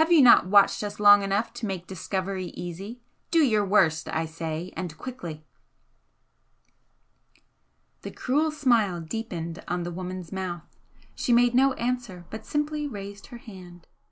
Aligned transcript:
Have 0.00 0.10
you 0.10 0.22
not 0.22 0.46
watched 0.46 0.82
us 0.82 0.98
long 0.98 1.22
enough 1.22 1.52
to 1.52 1.66
make 1.66 1.86
discovery 1.86 2.46
easy? 2.54 3.02
Do 3.30 3.40
your 3.40 3.66
worst, 3.66 4.08
I 4.08 4.24
say, 4.24 4.72
and 4.78 4.96
quickly!" 4.96 5.44
The 8.00 8.10
cruel 8.10 8.50
smile 8.50 9.02
deepened 9.02 9.62
on 9.68 9.82
the 9.82 9.92
woman's 9.92 10.32
mouth, 10.32 10.78
she 11.14 11.34
made 11.34 11.54
no 11.54 11.74
answer, 11.74 12.24
but 12.30 12.46
simply 12.46 12.86
raised 12.86 13.26
her 13.26 13.36
hand. 13.36 13.86